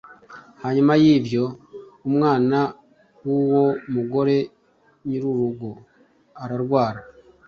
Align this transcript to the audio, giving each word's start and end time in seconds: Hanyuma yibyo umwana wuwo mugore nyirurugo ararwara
Hanyuma 0.63 0.93
yibyo 1.03 1.43
umwana 2.07 2.57
wuwo 3.25 3.65
mugore 3.93 4.37
nyirurugo 5.05 5.69
ararwara 6.43 7.01